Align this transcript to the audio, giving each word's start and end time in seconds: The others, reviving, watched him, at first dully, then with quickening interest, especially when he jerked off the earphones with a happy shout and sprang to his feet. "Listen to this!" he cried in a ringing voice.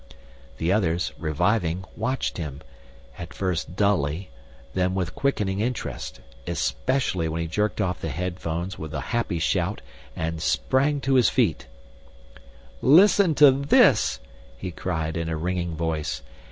The 0.57 0.71
others, 0.71 1.11
reviving, 1.19 1.85
watched 1.95 2.37
him, 2.39 2.61
at 3.19 3.35
first 3.35 3.75
dully, 3.75 4.31
then 4.73 4.95
with 4.95 5.13
quickening 5.13 5.59
interest, 5.59 6.21
especially 6.47 7.29
when 7.29 7.39
he 7.41 7.47
jerked 7.47 7.79
off 7.79 8.01
the 8.01 8.07
earphones 8.09 8.79
with 8.79 8.95
a 8.95 8.99
happy 9.13 9.37
shout 9.37 9.81
and 10.15 10.41
sprang 10.41 11.01
to 11.01 11.13
his 11.13 11.29
feet. 11.29 11.67
"Listen 12.81 13.35
to 13.35 13.51
this!" 13.51 14.19
he 14.57 14.71
cried 14.71 15.15
in 15.15 15.29
a 15.29 15.37
ringing 15.37 15.75
voice. 15.75 16.23